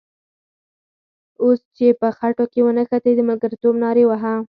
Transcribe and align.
اوس 1.43 1.59
چې 1.77 1.87
په 1.99 2.07
خټو 2.17 2.45
کې 2.51 2.59
ونښتې 2.65 3.11
د 3.15 3.19
ملګرتوب 3.29 3.75
نارې 3.83 4.03
وهې. 4.07 4.35